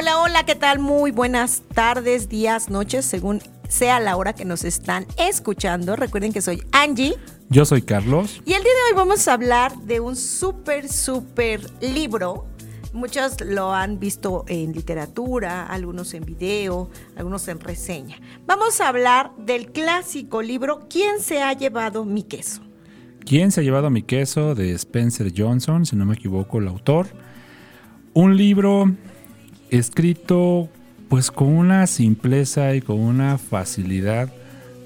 [0.00, 0.78] Hola, hola, ¿qué tal?
[0.78, 5.96] Muy buenas tardes, días, noches, según sea la hora que nos están escuchando.
[5.96, 7.16] Recuerden que soy Angie.
[7.48, 8.40] Yo soy Carlos.
[8.46, 12.46] Y el día de hoy vamos a hablar de un súper, súper libro.
[12.92, 18.20] Muchos lo han visto en literatura, algunos en video, algunos en reseña.
[18.46, 22.62] Vamos a hablar del clásico libro ¿Quién se ha llevado mi queso?
[23.26, 24.54] ¿Quién se ha llevado mi queso?
[24.54, 27.08] de Spencer Johnson, si no me equivoco, el autor.
[28.14, 28.94] Un libro
[29.70, 30.68] escrito
[31.08, 34.30] pues con una simpleza y con una facilidad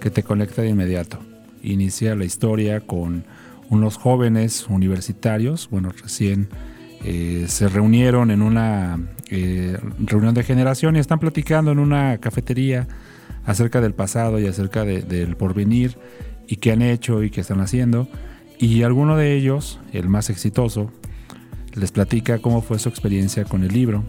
[0.01, 1.19] que te conecta de inmediato.
[1.63, 3.25] Inicia la historia con
[3.71, 6.49] unos jóvenes universitarios, bueno, recién
[7.05, 12.87] eh, se reunieron en una eh, reunión de generación y están platicando en una cafetería
[13.45, 15.99] acerca del pasado y acerca del porvenir
[16.47, 18.09] y qué han hecho y qué están haciendo.
[18.59, 20.93] Y alguno de ellos, el más exitoso,
[21.75, 24.05] les platica cómo fue su experiencia con el libro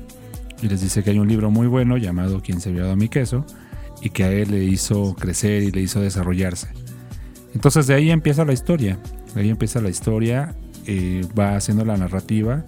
[0.64, 3.09] y les dice que hay un libro muy bueno llamado Quien se vio a mi
[3.09, 3.45] queso
[4.02, 6.70] y que a él le hizo crecer y le hizo desarrollarse.
[7.53, 8.97] Entonces de ahí empieza la historia,
[9.36, 10.55] de ahí empieza la historia,
[10.88, 12.66] eh, va haciendo la narrativa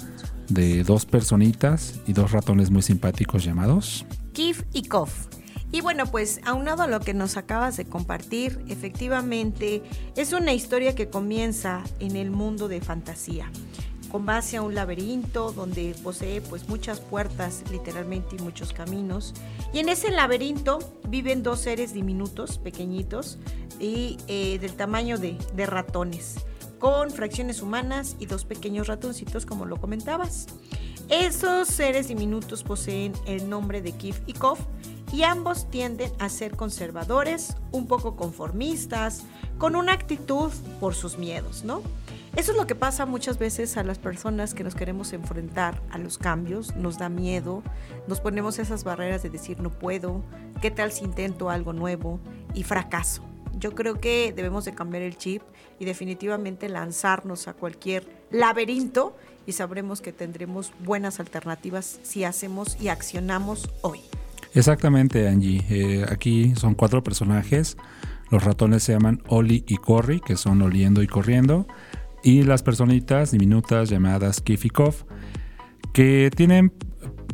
[0.49, 5.27] de dos personitas y dos ratones muy simpáticos llamados Kif y Kof.
[5.71, 9.83] Y bueno, pues aunado a lo que nos acabas de compartir, efectivamente
[10.17, 13.49] es una historia que comienza en el mundo de fantasía
[14.11, 19.33] con base a un laberinto donde posee pues muchas puertas literalmente y muchos caminos.
[19.73, 20.79] Y en ese laberinto
[21.09, 23.37] viven dos seres diminutos, pequeñitos
[23.79, 26.35] y eh, del tamaño de, de ratones,
[26.79, 30.47] con fracciones humanas y dos pequeños ratoncitos como lo comentabas.
[31.09, 34.59] Esos seres diminutos poseen el nombre de Kif y Kof
[35.13, 39.23] y ambos tienden a ser conservadores, un poco conformistas,
[39.57, 41.81] con una actitud por sus miedos, ¿no?
[42.35, 45.97] Eso es lo que pasa muchas veces a las personas que nos queremos enfrentar a
[45.97, 47.63] los cambios, nos da miedo,
[48.09, 50.21] nos ponemos esas barreras de decir no puedo,
[50.61, 52.19] qué tal si intento algo nuevo
[52.53, 53.23] y fracaso.
[53.57, 55.43] Yo creo que debemos de cambiar el chip
[55.79, 59.15] y definitivamente lanzarnos a cualquier laberinto
[59.45, 64.01] y sabremos que tendremos buenas alternativas si hacemos y accionamos hoy.
[64.53, 65.63] Exactamente, Angie.
[65.69, 67.77] Eh, aquí son cuatro personajes.
[68.29, 71.65] Los ratones se llaman Oli y Corri, que son oliendo y corriendo
[72.25, 74.95] y las personitas diminutas llamadas Kifikov,
[75.93, 76.73] que tienen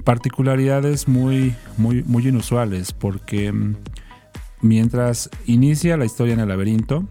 [0.03, 3.77] particularidades muy, muy, muy inusuales, porque mm,
[4.61, 7.07] mientras inicia la historia en el laberinto,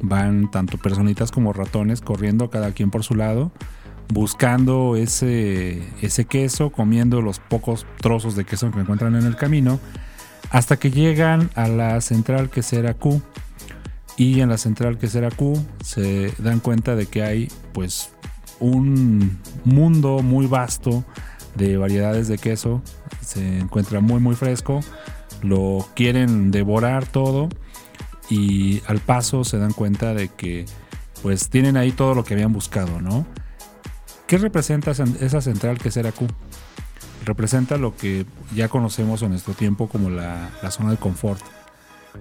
[0.00, 3.50] van tanto personitas como ratones corriendo cada quien por su lado,
[4.12, 9.80] buscando ese, ese queso, comiendo los pocos trozos de queso que encuentran en el camino,
[10.50, 13.20] hasta que llegan a la central que será Q,
[14.16, 18.10] y en la central que será Q se dan cuenta de que hay pues
[18.60, 21.04] un mundo muy vasto
[21.54, 22.82] de variedades de queso,
[23.20, 24.80] se encuentra muy muy fresco,
[25.42, 27.48] lo quieren devorar todo
[28.30, 30.64] y al paso se dan cuenta de que
[31.22, 33.26] pues tienen ahí todo lo que habían buscado, ¿no?
[34.26, 36.26] ¿Qué representa esa central que será Q?
[37.24, 41.42] Representa lo que ya conocemos en nuestro tiempo como la, la zona de confort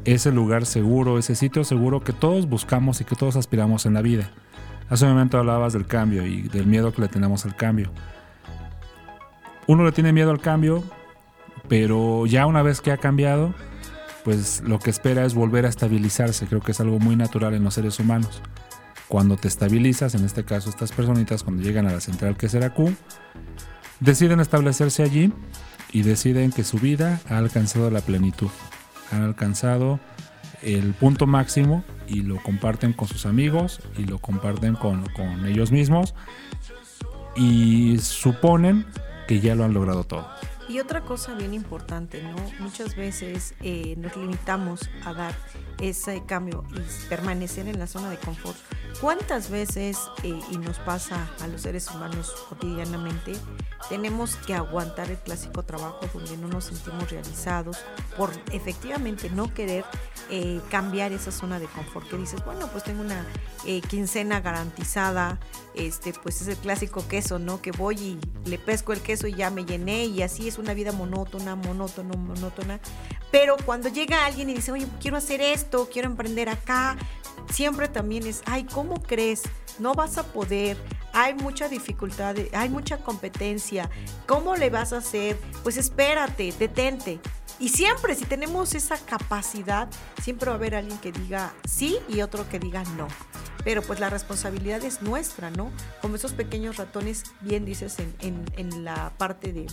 [0.05, 4.01] ese lugar seguro, ese sitio seguro que todos buscamos y que todos aspiramos en la
[4.01, 4.31] vida.
[4.89, 7.91] Hace un momento hablabas del cambio y del miedo que le tenemos al cambio.
[9.65, 10.83] Uno le tiene miedo al cambio,
[11.69, 13.53] pero ya una vez que ha cambiado,
[14.23, 16.47] pues lo que espera es volver a estabilizarse.
[16.47, 18.41] Creo que es algo muy natural en los seres humanos.
[19.07, 22.73] Cuando te estabilizas, en este caso estas personitas, cuando llegan a la central que será
[22.73, 22.93] Q,
[23.99, 25.31] deciden establecerse allí
[25.91, 28.49] y deciden que su vida ha alcanzado la plenitud
[29.13, 29.99] han alcanzado
[30.61, 35.03] el punto máximo y lo comparten con sus amigos y lo comparten con,
[35.45, 36.13] ellos mismos
[37.35, 38.85] y suponen
[39.27, 40.27] que ya lo han logrado todo.
[40.69, 42.35] Y otra cosa bien importante, ¿no?
[42.59, 45.35] Muchas veces eh, nos limitamos a dar
[45.81, 48.57] ese cambio y permanecer en la zona de confort
[49.01, 53.33] ¿Cuántas veces, eh, y nos pasa a los seres humanos cotidianamente,
[53.89, 57.77] tenemos que aguantar el clásico trabajo donde no nos sentimos realizados
[58.17, 59.83] por efectivamente no querer
[60.29, 63.25] eh, cambiar esa zona de confort que dices, bueno, pues tengo una
[63.65, 65.39] eh, quincena garantizada,
[65.75, 67.61] este, pues es el clásico queso, ¿no?
[67.61, 68.19] Que voy y
[68.49, 72.15] le pesco el queso y ya me llené y así es una vida monótona, monótona,
[72.15, 72.79] monótona.
[73.33, 76.95] Pero cuando llega alguien y dice, oye, quiero hacer esto, quiero emprender acá,
[77.51, 79.41] siempre también es, ay, ¿cómo crees?
[79.79, 80.77] No vas a poder,
[81.13, 83.89] hay mucha dificultad, hay mucha competencia,
[84.27, 85.35] ¿cómo le vas a hacer?
[85.63, 87.19] Pues espérate, detente.
[87.57, 89.89] Y siempre, si tenemos esa capacidad,
[90.21, 93.07] siempre va a haber alguien que diga sí y otro que diga no.
[93.63, 95.71] Pero pues la responsabilidad es nuestra, ¿no?
[96.03, 99.65] Como esos pequeños ratones, bien dices en, en la parte de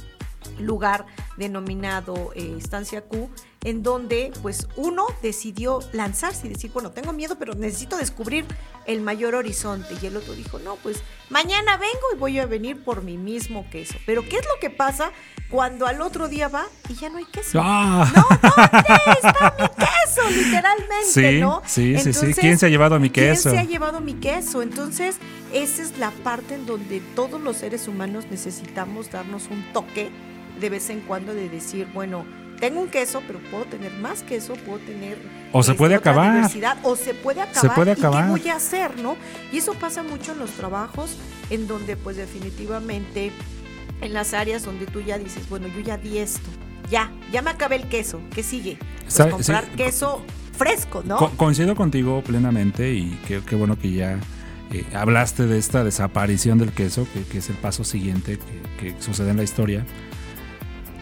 [0.58, 1.06] lugar
[1.36, 3.30] denominado eh, Estancia Q,
[3.64, 8.46] en donde pues uno decidió lanzarse y decir, bueno, tengo miedo, pero necesito descubrir
[8.86, 9.94] el mayor horizonte.
[10.00, 13.68] Y el otro dijo, no, pues mañana vengo y voy a venir por mi mismo
[13.70, 13.94] queso.
[14.06, 15.12] Pero ¿qué es lo que pasa
[15.50, 17.60] cuando al otro día va y ya no hay queso?
[17.62, 18.10] ¡Ah!
[18.14, 20.30] No, ¿dónde está mi queso?
[20.30, 21.62] Literalmente, sí, ¿no?
[21.66, 22.34] Sí, sí, sí.
[22.34, 23.50] ¿Quién se ha llevado mi queso?
[23.50, 24.62] ¿Quién se ha llevado mi queso?
[24.62, 25.16] Entonces,
[25.52, 30.10] esa es la parte en donde todos los seres humanos necesitamos darnos un toque
[30.60, 32.24] de vez en cuando de decir, bueno,
[32.60, 35.16] tengo un queso, pero puedo tener más queso, puedo tener
[35.52, 36.50] o se puede otra acabar
[36.82, 38.24] o se puede acabar, se puede ¿y acabar.
[38.26, 39.16] qué voy a hacer, no?
[39.52, 41.16] Y eso pasa mucho en los trabajos,
[41.48, 42.16] en donde pues
[42.64, 43.32] definitivamente
[44.02, 46.48] en las áreas donde tú ya dices, bueno, yo ya di esto,
[46.90, 48.76] ya, ya me acabé el queso, ¿qué sigue?
[49.02, 50.22] Pues ¿Sabe- comprar sí, queso
[50.56, 51.16] fresco, ¿no?
[51.16, 54.18] Co- coincido contigo plenamente y qué, qué bueno que ya
[54.72, 58.38] eh, hablaste de esta desaparición del queso, que, que es el paso siguiente
[58.78, 59.86] que, que sucede en la historia.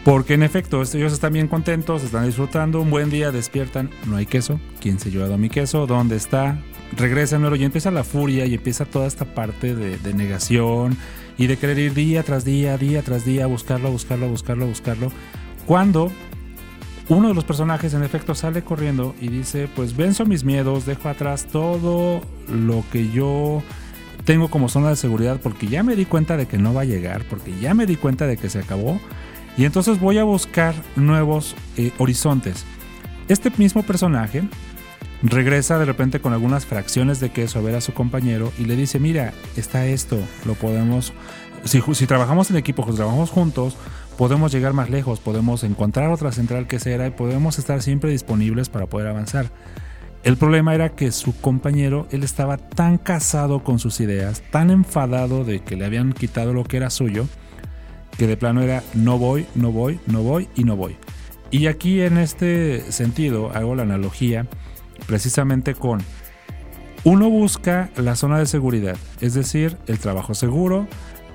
[0.03, 4.25] Porque en efecto, ellos están bien contentos, están disfrutando, un buen día despiertan, no hay
[4.25, 5.87] queso, ¿quién se llevado mi queso?
[5.87, 6.57] ¿Dónde está?
[6.95, 10.97] Regresan y empieza la furia y empieza toda esta parte de, negación
[11.37, 15.11] y de querer ir día tras día, día tras día, a buscarlo, buscarlo, buscarlo, buscarlo.
[15.67, 16.11] Cuando
[17.09, 21.09] uno de los personajes en efecto sale corriendo y dice, pues venzo mis miedos, dejo
[21.09, 23.61] atrás todo lo que yo
[24.25, 26.85] tengo como zona de seguridad porque ya me di cuenta de que no va a
[26.85, 28.99] llegar, porque ya me di cuenta de que se acabó
[29.59, 32.63] y entonces voy a buscar nuevos eh, horizontes.
[33.27, 34.43] Este mismo personaje
[35.21, 38.77] regresa de repente con algunas fracciones de queso a ver a su compañero y le
[38.77, 41.11] dice, mira, está esto, lo podemos,
[41.65, 43.75] si, trabajamos en equipo, si trabajamos juntos,
[44.17, 48.85] podemos llegar más lejos, podemos encontrar otra central quesera y podemos estar siempre disponibles para
[48.85, 49.51] poder avanzar.
[50.23, 55.43] El problema era que su compañero, él estaba tan casado con sus ideas, tan enfadado
[55.43, 57.27] de que le habían quitado lo que era suyo,
[58.19, 60.97] que de plano era no voy, no voy, no voy y no voy.
[61.51, 64.45] Y aquí en este sentido hago la analogía
[65.07, 66.01] precisamente con
[67.05, 70.85] uno busca la zona de seguridad, es decir, el trabajo seguro,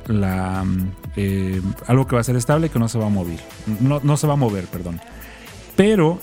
[0.08, 0.78] mm,
[1.16, 3.40] eh, algo que va a ser estable y que no se va a mover.
[3.81, 5.00] No, no se va a mover, perdón.
[5.76, 6.19] Pero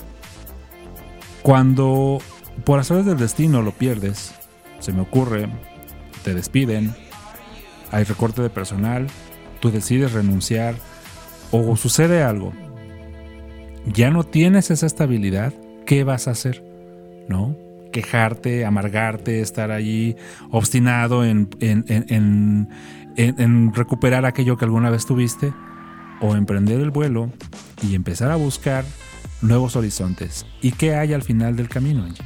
[1.42, 2.20] cuando
[2.64, 4.32] por azares del destino lo pierdes,
[4.78, 5.48] se me ocurre,
[6.22, 6.94] te despiden,
[7.90, 9.08] hay recorte de personal,
[9.62, 10.74] tú decides renunciar
[11.52, 12.52] o sucede algo,
[13.86, 15.52] ya no tienes esa estabilidad,
[15.86, 16.64] ¿qué vas a hacer?
[17.28, 17.56] ¿No?
[17.92, 20.16] Quejarte, amargarte, estar allí
[20.50, 22.68] obstinado en, en- en-
[23.16, 25.52] en- recuperar aquello que alguna vez tuviste,
[26.20, 27.30] o emprender el vuelo
[27.82, 28.84] y empezar a buscar
[29.42, 30.44] nuevos horizontes.
[30.60, 32.24] ¿Y qué hay al final del camino, Angie?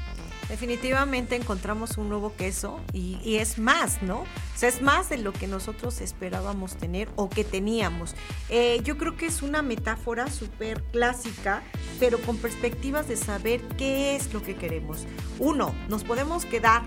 [0.49, 4.21] Definitivamente encontramos un nuevo queso y, es más, ¿no?
[4.21, 4.27] O
[4.59, 8.15] sea, es más de lo que nosotros esperábamos tener o que teníamos.
[8.49, 11.63] Eh, yo creo que es una metáfora súper clásica,
[11.99, 15.05] pero con perspectivas de saber qué es lo que queremos.
[15.41, 16.83] Uno, nos podemos quedar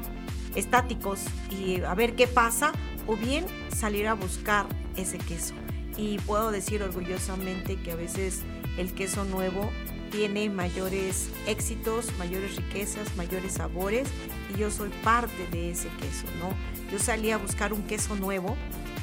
[0.55, 2.71] estáticos y a ver qué pasa,
[3.07, 5.53] o bien salir a buscar ese queso.
[5.97, 8.41] Y puedo decir orgullosamente que a veces
[8.77, 9.69] el queso nuevo
[10.09, 14.07] tiene mayores éxitos, mayores riquezas, mayores sabores
[14.53, 16.49] y yo soy parte de ese queso, ¿no?
[16.91, 18.57] Yo salí a buscar un queso nuevo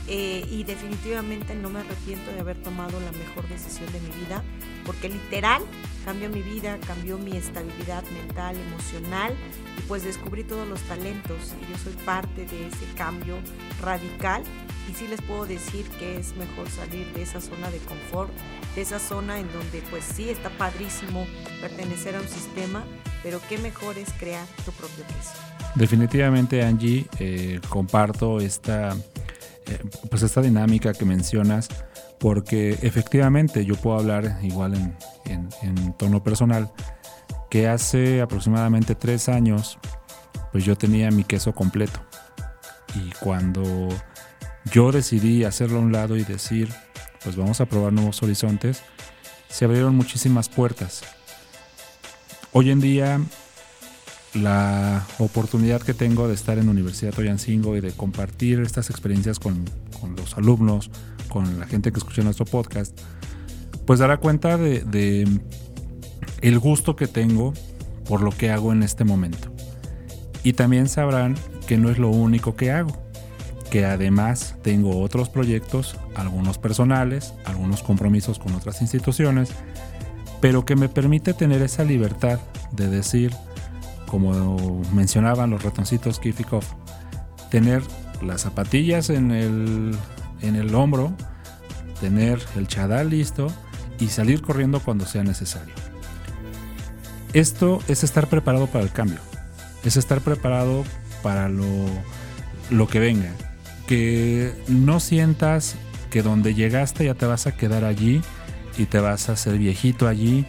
[0.09, 4.43] eh, y definitivamente no me arrepiento de haber tomado la mejor decisión de mi vida
[4.85, 5.63] porque literal
[6.05, 9.35] cambió mi vida, cambió mi estabilidad mental, emocional
[9.77, 13.37] y pues descubrí todos los talentos y yo soy parte de ese cambio
[13.83, 14.43] radical
[14.89, 18.31] y sí les puedo decir que es mejor salir de esa zona de confort,
[18.77, 21.27] de esa zona en donde pues sí está padrísimo
[21.61, 22.85] pertenecer a un sistema,
[23.23, 25.33] pero qué mejor es crear tu propio queso.
[25.75, 28.97] Definitivamente, Angie, eh, comparto esta,
[30.11, 31.69] pues esta dinámica que mencionas,
[32.19, 34.97] porque efectivamente yo puedo hablar igual en,
[35.27, 36.71] en- en tono personal,
[37.51, 39.79] que hace aproximadamente tres años,
[40.53, 42.01] pues yo tenía mi queso completo.
[42.95, 43.89] y cuando
[44.73, 46.73] yo decidí hacerlo a un lado y decir,
[47.23, 48.83] pues vamos a probar nuevos horizontes,
[49.49, 51.03] se abrieron muchísimas puertas.
[52.53, 53.21] Hoy en día
[54.37, 59.65] la oportunidad que tengo de estar en Universidad Toyancingo y de compartir estas experiencias con,
[60.01, 60.91] con, los alumnos,
[61.29, 62.99] con la gente que escucha nuestro podcast,
[63.87, 65.29] pues dará cuenta de, de
[66.41, 67.55] el gusto que tengo
[68.09, 69.49] por lo que hago en este momento.
[70.43, 71.35] Y también sabrán
[71.67, 72.97] que no es lo único que hago,
[73.71, 79.51] que además tengo otros proyectos, algunos personales, algunos compromisos con otras instituciones,
[80.41, 82.39] pero que me permite tener esa libertad
[82.73, 83.33] de decir,
[84.07, 86.65] como mencionaban los ratoncitos Kifikov,
[87.51, 87.83] tener
[88.23, 89.97] las zapatillas en el,
[90.41, 91.15] en el hombro,
[92.01, 93.49] tener el chadal listo
[93.99, 95.75] y salir corriendo cuando sea necesario.
[97.33, 99.19] Esto es estar preparado para el cambio,
[99.85, 100.85] es estar preparado
[101.23, 101.67] para lo,
[102.71, 103.31] lo que venga.
[103.87, 105.77] Que no sientas
[106.11, 108.21] que donde llegaste ya te vas a quedar allí
[108.79, 110.47] y te vas a hacer viejito allí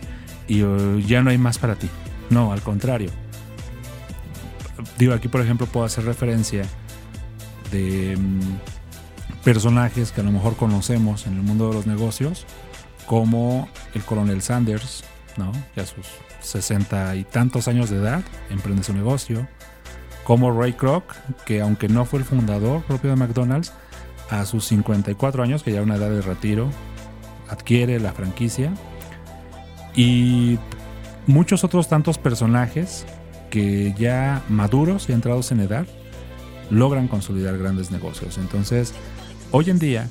[0.48, 1.90] y uh, ya no hay más para ti.
[2.30, 3.12] No, al contrario.
[4.98, 6.64] Digo, aquí por ejemplo puedo hacer referencia
[7.72, 12.46] de mm, personajes que a lo mejor conocemos en el mundo de los negocios,
[13.06, 15.04] como el coronel Sanders,
[15.38, 15.52] ¿no?
[15.74, 16.08] Que a sus
[16.42, 19.48] sesenta y tantos años de edad emprende su negocio,
[20.24, 21.14] como Ray Kroc,
[21.46, 23.72] que aunque no fue el fundador propio de McDonald's,
[24.30, 26.70] a sus 54 años, que ya una edad de retiro,
[27.50, 28.74] adquiere la franquicia.
[29.96, 30.60] Y
[31.26, 33.06] muchos otros tantos personajes
[33.50, 35.86] que ya maduros y entrados en edad
[36.70, 38.38] logran consolidar grandes negocios.
[38.38, 38.94] Entonces,
[39.52, 40.08] hoy en día,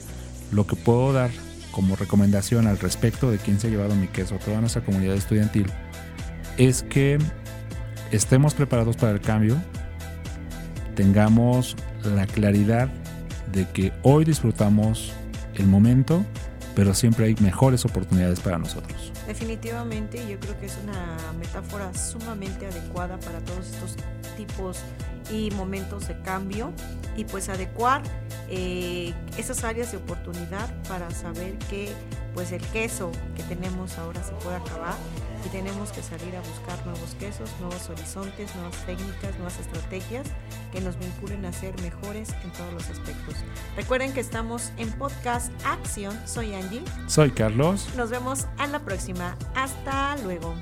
[0.52, 1.31] lo que puedo dar
[1.71, 5.66] como recomendación al respecto de quién se ha llevado mi queso toda nuestra comunidad estudiantil
[6.57, 7.19] es que
[8.12, 9.57] estemos preparados para el cambio,
[10.95, 12.88] tengamos la claridad
[13.52, 15.12] de que hoy disfrutamos
[15.55, 16.25] el momento,
[16.76, 19.11] pero siempre hay mejores oportunidades para nosotros.
[19.26, 23.97] Definitivamente, yo creo que es una metáfora sumamente adecuada para todos estos
[24.37, 24.80] tipos
[25.33, 26.73] y momentos de cambio
[27.16, 28.02] y pues adecuar
[28.50, 31.88] eh, esas áreas de oportunidad para saber que
[32.35, 34.95] pues el queso que tenemos ahora se puede acabar
[35.47, 40.26] y tenemos que salir a buscar nuevos quesos, nuevos horizontes, nuevas técnicas, nuevas estrategias
[40.73, 43.37] que nos vinculen a ser mejores en todos los aspectos.
[43.76, 46.19] Recuerden que estamos en podcast Acción.
[46.26, 46.83] Soy Angie.
[47.07, 47.88] Soy Carlos.
[47.97, 49.37] Nos vemos a la próxima.
[49.55, 50.55] Hasta luego.